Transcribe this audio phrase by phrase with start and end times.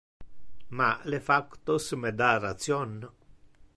[0.77, 2.93] Ma le factos me da ration.